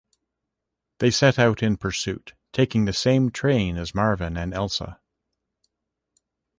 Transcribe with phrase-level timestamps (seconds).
[0.97, 4.99] They set out in pursuit, taking the same train as Marvin and Elsa.